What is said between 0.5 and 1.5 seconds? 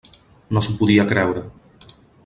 No s'ho podia creure.